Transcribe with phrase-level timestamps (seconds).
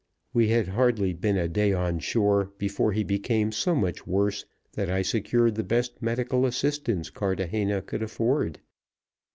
[0.33, 4.89] We had hardly been a day on shore before he became so much worse that
[4.89, 8.61] I secured the best medical assistance Cartagena could afford.